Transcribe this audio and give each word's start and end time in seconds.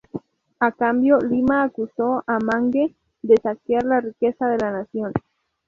A 0.59 0.71
cambio 0.71 1.19
Lima 1.19 1.61
acusó 1.61 2.23
a 2.25 2.39
Mangue 2.39 2.95
de 3.21 3.37
saquear 3.37 3.83
la 3.83 4.01
riqueza 4.01 4.47
de 4.47 4.57
la 4.57 4.71
nación. 4.71 5.13